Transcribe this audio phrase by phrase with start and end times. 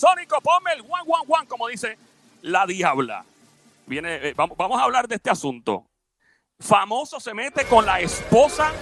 [0.00, 1.98] Sónico, ponme el one, one, one, como dice
[2.40, 3.22] la diabla.
[3.84, 5.84] Viene, eh, vamos, vamos a hablar de este asunto.
[6.58, 8.72] Famoso se mete con la esposa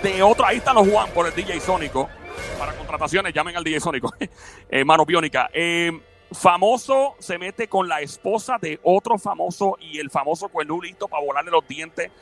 [0.00, 0.46] de otro.
[0.46, 2.08] Ahí están los Juan por el DJ Sónico.
[2.56, 4.14] Para contrataciones, llamen al DJ Sónico.
[4.70, 5.50] eh, mano biónica.
[5.52, 5.90] Eh,
[6.30, 11.24] famoso se mete con la esposa de otro famoso y el famoso cuernú listo para
[11.24, 12.12] volarle los dientes.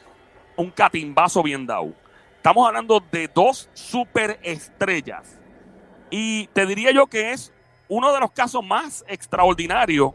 [0.56, 1.92] Un catimbazo bien dado.
[2.36, 5.38] Estamos hablando de dos superestrellas.
[6.08, 7.52] Y te diría yo que es
[7.88, 10.12] uno de los casos más extraordinarios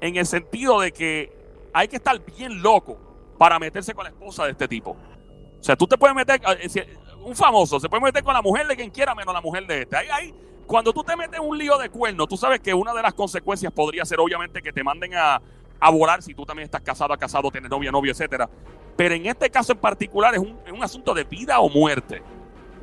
[0.00, 1.32] en el sentido de que
[1.72, 2.98] hay que estar bien loco
[3.38, 4.90] para meterse con la esposa de este tipo.
[4.90, 8.66] O sea, tú te puedes meter, eh, un famoso se puede meter con la mujer
[8.66, 9.96] de quien quiera menos la mujer de este.
[9.96, 10.34] Ahí, ahí,
[10.66, 13.72] cuando tú te metes un lío de cuerno, tú sabes que una de las consecuencias
[13.72, 15.40] podría ser obviamente que te manden a,
[15.80, 18.48] a volar si tú también estás casado, casado, tienes novia, novio, etcétera.
[18.96, 22.22] Pero en este caso en particular es un, es un asunto de vida o muerte.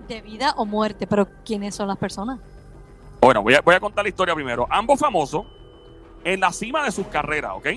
[0.07, 2.39] De vida o muerte, pero ¿quiénes son las personas?
[3.21, 4.67] Bueno, voy a, voy a contar la historia primero.
[4.69, 5.45] Ambos famosos
[6.23, 7.67] en la cima de sus carreras, ¿ok?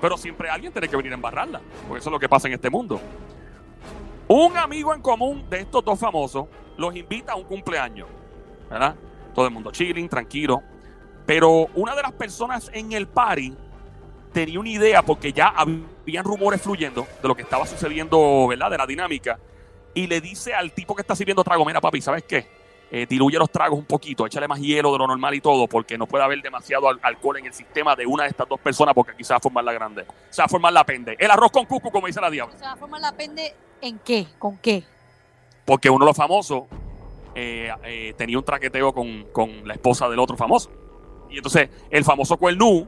[0.00, 2.54] Pero siempre alguien tiene que venir a embarrarla, porque eso es lo que pasa en
[2.54, 3.00] este mundo.
[4.28, 8.08] Un amigo en común de estos dos famosos los invita a un cumpleaños,
[8.70, 8.96] ¿verdad?
[9.34, 10.62] Todo el mundo chilling, tranquilo.
[11.26, 13.54] Pero una de las personas en el party
[14.32, 18.70] tenía una idea, porque ya habían rumores fluyendo de lo que estaba sucediendo, ¿verdad?
[18.70, 19.38] De la dinámica.
[19.94, 22.63] Y le dice al tipo que está sirviendo trago, mira papi, ¿sabes qué?
[22.90, 25.98] Eh, diluye los tragos un poquito, échale más hielo de lo normal y todo, porque
[25.98, 28.94] no puede haber demasiado al alcohol en el sistema de una de estas dos personas,
[28.94, 30.06] porque aquí se va a formar la grande.
[30.30, 31.16] Se va a formar la pende.
[31.18, 32.56] El arroz con cucu, como dice la diabla.
[32.56, 34.26] ¿Se va a formar la pende en qué?
[34.38, 34.84] ¿Con qué?
[35.64, 36.64] Porque uno de los famosos
[37.34, 40.70] eh, eh, tenía un traqueteo con, con, la esposa del otro famoso.
[41.30, 42.86] Y entonces, el famoso cuernú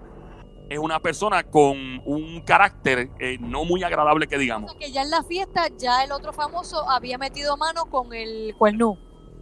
[0.69, 4.71] es una persona con un carácter eh, no muy agradable que digamos.
[4.71, 8.13] O sea, que ya en la fiesta, ya el otro famoso había metido mano con
[8.13, 8.99] el cuernú.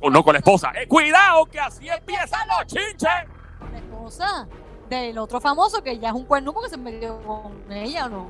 [0.06, 0.70] O no, con la esposa.
[0.76, 3.08] Eh, cuidado, que así empiezan los chinches.
[3.72, 4.46] La esposa
[4.90, 8.26] del otro famoso, que ya es un cuernú porque se metió con ella o no.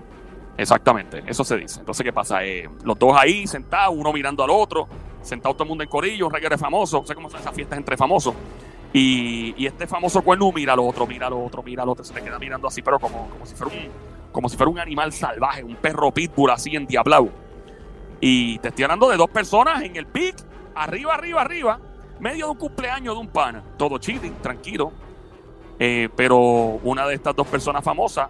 [0.56, 1.80] Exactamente, eso se dice.
[1.80, 2.45] Entonces, ¿qué pasa?
[2.45, 4.86] Eh, los dos ahí sentados, uno mirando al otro,
[5.20, 7.01] sentado todo el mundo en corillo, un reguero famoso.
[7.01, 8.36] No sé cómo son esas fiestas entre famosos.
[8.92, 12.14] Y, y, este famoso cuernú mira al otro, mira al otro, mira al otro, se
[12.14, 13.89] le queda mirando así, pero como, como, si, fuera un,
[14.30, 17.30] como si fuera un animal salvaje, un perro pitbull así en diablado.
[18.20, 20.36] Y te estoy hablando de dos personas en el pic,
[20.74, 21.80] arriba, arriba, arriba,
[22.20, 23.62] medio de un cumpleaños de un pana.
[23.77, 24.92] Todo chilling, tranquilo.
[25.79, 28.29] Eh, pero una de estas dos personas famosas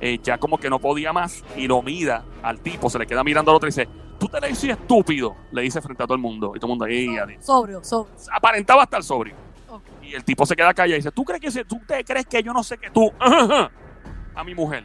[0.00, 3.24] eh, ya como que no podía más y lo mira al tipo, se le queda
[3.24, 3.88] mirando al otro y dice,
[4.18, 6.52] tú te le dices estúpido, le dice frente a todo el mundo.
[6.54, 7.08] Y todo el mundo ahí.
[7.40, 8.14] Sobrio, sobrio.
[8.32, 9.34] Aparentaba estar sobrio.
[9.68, 10.10] Okay.
[10.10, 12.42] Y el tipo se queda callado y dice, ¿tú crees que tú te crees que
[12.42, 14.84] yo no sé que tú a mi mujer?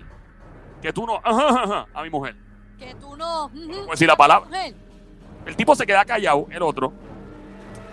[0.81, 2.35] Que tú no a mi mujer.
[2.77, 3.49] Que tú no.
[3.53, 4.49] Puedo decir la palabra.
[5.45, 6.93] El tipo se queda callado, el otro.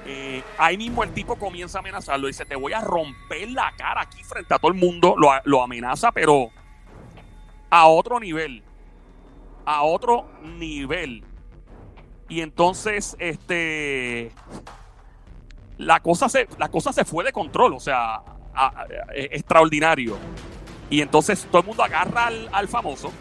[0.06, 2.26] Eh, ahí mismo el tipo comienza a amenazarlo.
[2.26, 5.14] Dice, te voy a romper la cara aquí frente a todo el mundo.
[5.44, 6.50] Lo, amenaza, pero
[7.70, 8.62] a otro nivel.
[9.64, 11.24] A otro nivel.
[12.28, 14.32] Y entonces, este.
[15.78, 18.22] La cosa se, la cosa se fue de control, o sea,
[19.14, 20.18] extraordinario.
[20.90, 23.12] Y entonces todo el mundo agarra al, al, famoso.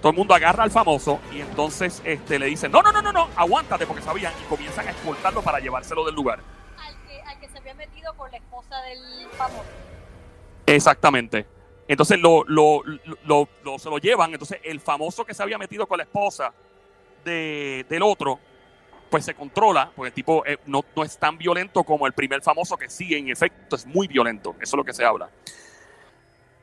[0.00, 3.12] Todo el mundo agarra al famoso y entonces este, le dicen, no, no, no, no,
[3.12, 6.40] no, aguántate porque sabían y comienzan a exportarlo para llevárselo del lugar.
[6.78, 9.64] Al que, al que se había metido con la esposa del famoso.
[10.66, 11.46] Exactamente.
[11.86, 12.82] Entonces lo, lo,
[13.24, 14.32] lo, lo, se lo llevan.
[14.32, 16.52] Entonces el famoso que se había metido con la esposa
[17.24, 18.38] de, del otro,
[19.10, 22.42] pues se controla, porque el tipo eh, no, no, es tan violento como el primer
[22.42, 24.54] famoso que sí, en efecto, es muy violento.
[24.60, 25.28] Eso es lo que se habla.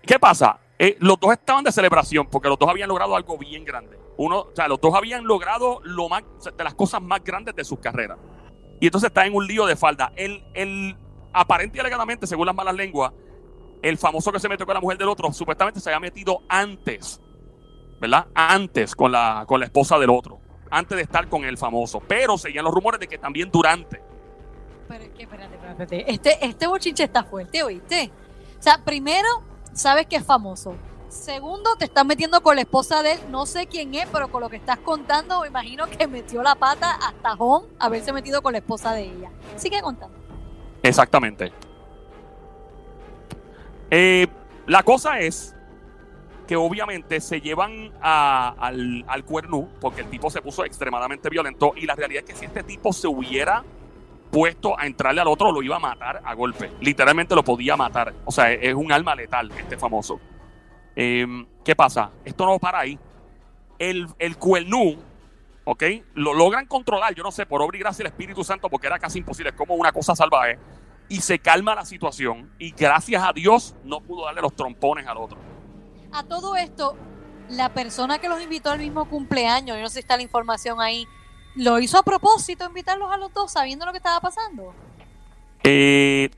[0.02, 0.58] ¿Qué pasa?
[0.80, 3.98] Eh, los dos estaban de celebración porque los dos habían logrado algo bien grande.
[4.18, 6.24] Uno, o sea, los dos habían logrado lo más,
[6.56, 8.18] de las cosas más grandes de sus carreras.
[8.80, 10.12] Y entonces está en un lío de falda.
[10.16, 10.96] El, el
[11.34, 13.12] aparente y alegadamente, según las malas lenguas,
[13.82, 17.22] el famoso que se metió con la mujer del otro, supuestamente se había metido antes,
[18.00, 18.28] ¿verdad?
[18.36, 20.40] Antes con la, con la esposa del otro,
[20.70, 22.02] antes de estar con el famoso.
[22.08, 24.02] Pero seguían los rumores de que también durante.
[24.88, 26.12] Pero espérate, espérate.
[26.12, 28.12] Este, este bochinche está fuerte, ¿oíste?
[28.60, 29.28] O sea, primero,
[29.78, 30.76] sabes que es famoso.
[31.08, 33.20] Segundo, te estás metiendo con la esposa de él.
[33.30, 36.56] No sé quién es, pero con lo que estás contando, me imagino que metió la
[36.56, 39.32] pata hasta Jon haberse metido con la esposa de ella.
[39.56, 40.18] Sigue contando.
[40.84, 41.54] Exactamente.
[43.90, 44.28] Eh,
[44.66, 45.56] la cosa es
[46.46, 51.86] que obviamente se llevan al, al cuernú porque el tipo se puso extremadamente violento y
[51.86, 53.64] la realidad es que si este tipo se hubiera
[54.38, 56.72] puesto a entrarle al otro lo iba a matar a golpe.
[56.80, 58.14] Literalmente lo podía matar.
[58.24, 60.20] O sea, es un alma letal este famoso.
[60.96, 61.26] Eh,
[61.66, 62.12] ¿Qué pasa?
[62.24, 63.00] Esto no para ahí.
[63.80, 64.96] El, el cuernú,
[65.66, 65.84] ¿ok?
[66.14, 69.00] Lo logran controlar, yo no sé, por obra y gracia del Espíritu Santo porque era
[69.00, 70.60] casi imposible, es como una cosa salvaje
[71.10, 75.18] y se calma la situación y gracias a Dios no pudo darle los trompones al
[75.18, 75.40] otro.
[76.12, 76.96] A todo esto,
[77.50, 80.80] la persona que los invitó al mismo cumpleaños, yo no sé si está la información
[80.80, 81.08] ahí,
[81.58, 84.74] ¿lo hizo a propósito invitarlos a los dos sabiendo lo que estaba pasando?
[85.64, 86.30] Eh,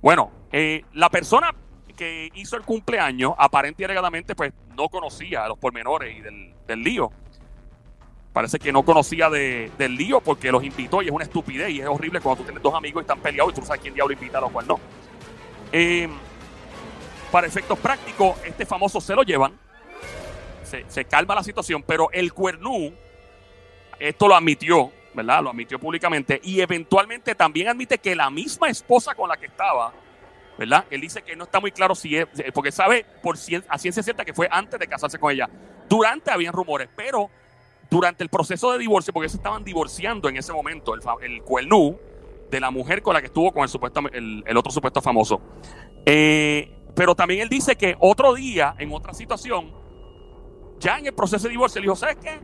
[0.00, 1.52] bueno, eh, la persona
[1.96, 6.82] que hizo el cumpleaños, aparente y alegadamente, pues no conocía los pormenores y del, del
[6.82, 7.10] lío.
[8.32, 11.80] Parece que no conocía de- del lío porque los invitó y es una estupidez y
[11.80, 13.94] es horrible cuando tú tienes dos amigos y están peleados y tú no sabes quién
[13.94, 14.78] diablo invita a los cual no.
[15.72, 16.08] Eh,
[17.32, 19.58] para efectos prácticos, este famoso se lo llevan,
[20.88, 22.92] se, calma la situación, pero el cuernú,
[23.98, 25.42] esto lo admitió, ¿verdad?
[25.42, 29.92] Lo admitió públicamente y eventualmente también admite que la misma esposa con la que estaba,
[30.58, 30.84] ¿verdad?
[30.90, 34.02] Él dice que no está muy claro si es, porque sabe por cien- a ciencia
[34.02, 35.48] cierta que fue antes de casarse con ella.
[35.88, 37.30] Durante habían rumores, pero
[37.90, 41.98] durante el proceso de divorcio, porque se estaban divorciando en ese momento, el, el cuernú
[42.50, 45.40] de la mujer con la que estuvo con el, supuesto, el, el otro supuesto famoso.
[46.04, 49.72] Eh, pero también él dice que otro día, en otra situación,
[50.78, 52.40] ya en el proceso de divorcio, él dijo, ¿sabes qué?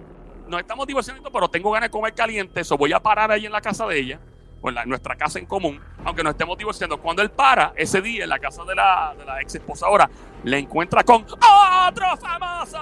[0.49, 3.53] Nos estamos divorciando, pero tengo ganas de comer caliente, eso voy a parar ahí en
[3.53, 4.21] la casa de ella,
[4.61, 7.01] o en, la- en nuestra casa en común, aunque nos estemos divorciando.
[7.01, 10.11] Cuando él para, ese día en la casa de la, de la ex esposa ahora,
[10.43, 12.79] le encuentra con otro famoso.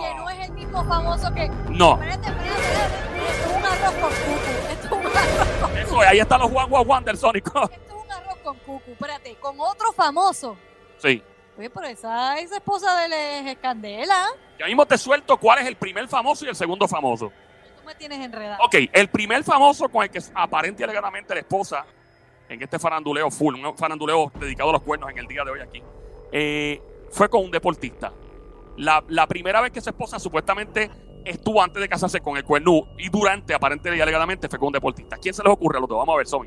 [0.00, 1.48] Que no es el mismo famoso que...
[1.70, 2.96] No, Espérate, espérate, espérate.
[3.28, 4.70] Esto es un arroz con cucu.
[4.72, 7.62] Esto es un arroz con eso es, ahí están los Juan Juan Wander Sónico.
[7.64, 8.90] Esto es un arroz con cucu.
[8.92, 10.56] Espérate, con otro famoso.
[10.98, 11.22] Sí.
[11.58, 14.26] Oye, pero esa ex esposa de es Candela.
[14.58, 17.30] Ya mismo te suelto cuál es el primer famoso y el segundo famoso.
[17.78, 18.64] Tú me tienes enredado.
[18.64, 21.84] Ok, el primer famoso con el que aparente y alegadamente la esposa,
[22.48, 25.60] en este faranduleo full, un faranduleo dedicado a los cuernos en el día de hoy
[25.60, 25.82] aquí,
[26.30, 28.12] eh, fue con un deportista.
[28.78, 30.90] La, la primera vez que su esposa supuestamente
[31.24, 34.72] estuvo antes de casarse con el cuernú y durante, aparente y alegadamente, fue con un
[34.72, 35.18] deportista.
[35.18, 35.98] ¿Quién se les ocurre a los dos?
[35.98, 36.46] Vamos a ver, Sony.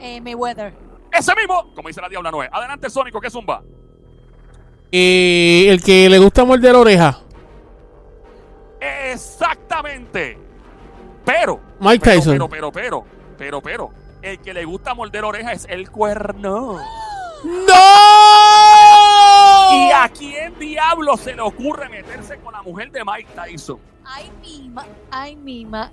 [0.00, 0.74] Eh, Mayweather.
[1.12, 2.48] Ese mismo, como dice la Diabla Noé.
[2.50, 3.62] Adelante, Sónico, ¿qué zumba?
[4.92, 7.18] Eh, el que le gusta morder oreja.
[8.78, 10.38] Exactamente.
[11.24, 12.32] Pero, Mike pero, Tyson.
[12.32, 13.04] pero, pero, pero,
[13.38, 13.90] pero, pero,
[14.20, 16.78] el que le gusta morder oreja es el cuerno.
[17.42, 17.72] ¡No!
[19.72, 23.80] ¿Y a quién diablo se le ocurre meterse con la mujer de Mike Tyson?
[24.04, 24.84] Ay, mima.
[25.10, 25.90] Ay, mima.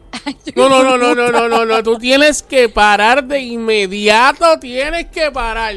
[0.56, 1.84] No, no, no, no, no, no, no, no.
[1.84, 4.60] Tú tienes que parar de inmediato.
[4.60, 5.75] Tienes que parar.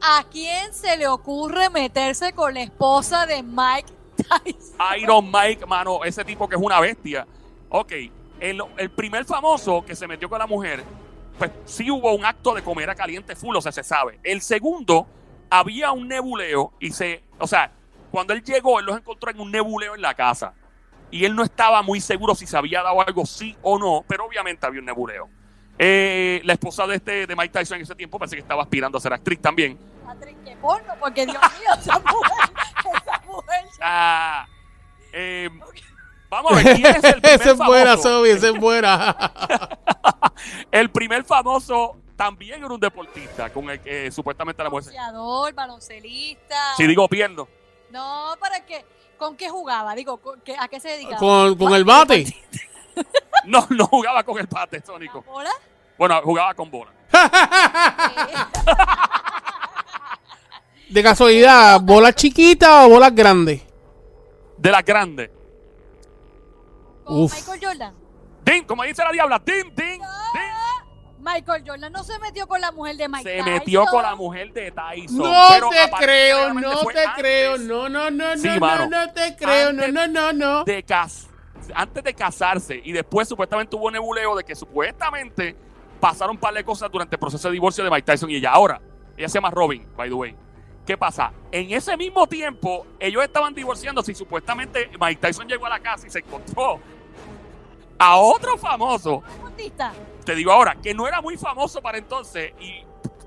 [0.00, 4.76] ¿A quién se le ocurre meterse con la esposa de Mike Tyson?
[4.98, 7.26] Iron Mike, mano, ese tipo que es una bestia.
[7.68, 7.92] Ok,
[8.40, 10.82] el, el primer famoso que se metió con la mujer,
[11.38, 14.18] pues sí hubo un acto de comer a caliente full, o sea, se sabe.
[14.22, 15.06] El segundo,
[15.50, 17.72] había un nebuleo y se, o sea,
[18.10, 20.54] cuando él llegó, él los encontró en un nebuleo en la casa.
[21.10, 24.24] Y él no estaba muy seguro si se había dado algo sí o no, pero
[24.24, 25.28] obviamente había un nebuleo.
[25.82, 28.98] Eh, la esposa de este de Mike Tyson en ese tiempo parece que estaba aspirando
[28.98, 29.78] a ser actriz también.
[30.04, 32.50] Patrick, qué porno, porque Dios mío, esa mujer,
[33.02, 33.64] esa mujer.
[33.80, 34.46] Ah,
[35.14, 35.48] eh,
[36.28, 38.08] vamos a ver quién es el primer Esa es buena, famoso?
[38.10, 39.16] Sobi, esa es buena.
[40.70, 44.84] El primer famoso también era un deportista con el que supuestamente la mujer.
[44.84, 46.74] Boxeador, baloncelista.
[46.76, 47.48] Si digo pierdo.
[47.90, 48.84] No, ¿para qué?
[49.18, 49.94] ¿Con qué jugaba?
[49.94, 51.18] Digo, ¿con qué- ¿a qué se dedicaba?
[51.18, 52.24] Con, con el bate.
[53.46, 55.24] No, no jugaba con el bate, Sónico.
[55.26, 55.50] ¿La bola?
[55.96, 56.92] Bueno, jugaba con bola.
[60.90, 63.62] De casualidad, ¿bolas chiquitas o bolas grandes?
[64.58, 65.30] De las grandes.
[67.04, 67.34] ¿Con Uf.
[67.34, 67.94] Michael Jordan?
[68.44, 70.00] Din, como dice la diabla, din, din, din.
[71.20, 73.52] Michael Jordan no se metió con la mujer de Mike Se Tyson.
[73.52, 75.18] metió con la mujer de Tyson.
[75.18, 78.86] No pero te creo, no te antes creo, no, no, no, Sí, no, no, mano.
[78.88, 80.64] no te creo, no, no, no, no.
[80.64, 81.29] de cas
[81.74, 85.56] antes de casarse y después supuestamente hubo nebuleo de que supuestamente
[86.00, 88.52] pasaron un par de cosas durante el proceso de divorcio de Mike Tyson y ella.
[88.52, 88.80] Ahora,
[89.16, 90.36] ella se llama Robin, by the way.
[90.86, 91.32] ¿Qué pasa?
[91.52, 96.06] En ese mismo tiempo, ellos estaban divorciándose y supuestamente Mike Tyson llegó a la casa
[96.06, 96.80] y se encontró
[97.98, 99.22] a otro famoso,
[100.24, 102.82] te digo ahora, que no era muy famoso para entonces y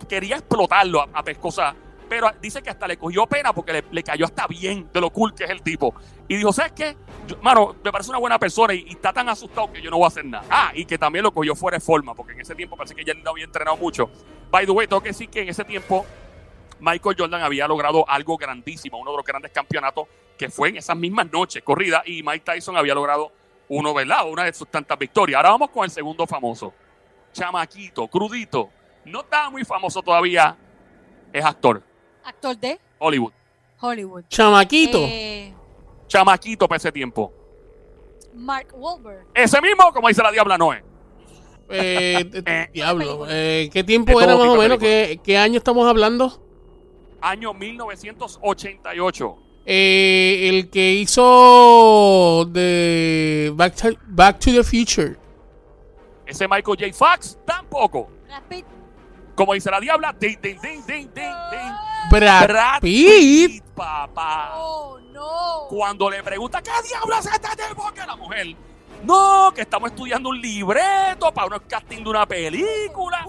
[0.09, 1.75] quería explotarlo a, a pescosa.
[2.07, 5.09] Pero dice que hasta le cogió pena porque le, le cayó hasta bien de lo
[5.09, 5.93] cool que es el tipo.
[6.27, 6.95] Y dijo, ¿sabes qué?
[7.27, 10.05] Yo- mano, me parece una buena persona y, está tan asustado que yo no voy
[10.05, 10.45] a hacer nada.
[10.49, 13.03] Ah, y que también lo cogió fuera de forma, porque en ese tiempo parece que
[13.03, 14.09] ya no había entrenado mucho.
[14.51, 16.05] By the way, tengo que decir que en ese tiempo
[16.79, 20.07] Michael Jordan había logrado algo grandísimo, uno de los grandes campeonatos
[20.37, 23.31] que fue en esas mismas noches corridas y Mike Tyson había logrado
[23.69, 24.27] uno, ¿verdad?
[24.29, 25.37] Una de sus tantas victorias.
[25.37, 26.73] Ahora vamos con el segundo famoso.
[27.31, 28.69] Chamaquito, crudito.
[29.05, 30.55] No está muy famoso todavía.
[31.31, 31.81] Es actor.
[32.23, 33.33] Actor de Hollywood.
[33.79, 34.23] Hollywood.
[34.29, 34.99] Chamaquito.
[35.01, 35.53] Eh,
[36.07, 37.31] Chamaquito para ese tiempo.
[38.33, 39.25] Mark Wahlberg.
[39.33, 40.83] Ese mismo, como dice la Diabla Noé.
[41.69, 43.25] Eh, eh, diablo.
[43.29, 44.77] eh, ¿Qué tiempo era más o menos?
[44.77, 46.41] ¿Qué, qué año estamos hablando?
[47.21, 49.37] Año 1988.
[49.65, 55.15] Eh, el que hizo de Back to, Back to the Future.
[56.25, 56.93] Ese Michael J.
[56.93, 58.09] Fox tampoco.
[59.35, 61.73] Como dice la diabla, ding, ding, ding, ding, ding, ding.
[62.19, 63.51] Brad, Brad Pitt.
[63.51, 64.53] Pitt, papá.
[64.57, 65.67] Oh, no.
[65.69, 67.91] Cuando le pregunta, ¿qué diablo es este tipo?
[67.91, 68.55] Que la mujer,
[69.03, 73.25] no, que estamos estudiando un libreto para unos casting de una película.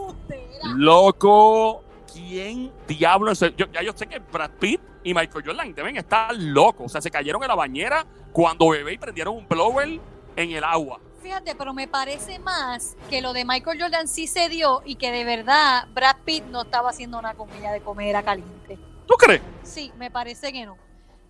[0.77, 3.43] Loco, ¿quién diablo es?
[3.43, 6.87] el- Yo, ya yo sé que Brad Pitt y Michael Jordan deben estar locos.
[6.87, 10.01] O sea, se cayeron en la bañera cuando bebé y prendieron un blower
[10.37, 10.99] en el agua.
[11.25, 15.11] Fíjate, pero me parece más que lo de Michael Jordan sí se dio y que
[15.11, 18.79] de verdad Brad Pitt no estaba haciendo una comida de comer a caliente.
[19.07, 19.41] ¿Tú crees?
[19.63, 20.77] Sí, me parece que no.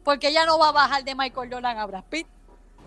[0.03, 2.27] Porque ella no va a bajar de Michael Jordan a Brad Pitt.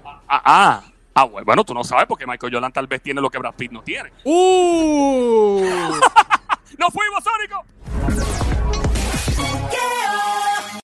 [0.03, 0.83] Ah, ah,
[1.13, 3.55] ah, bueno, bueno, tú no sabes porque Michael Jordan tal vez tiene lo que Brad
[3.55, 4.11] Pitt no tiene.
[4.25, 5.61] Uh.
[6.77, 8.56] ¡No fuimos, Sónico!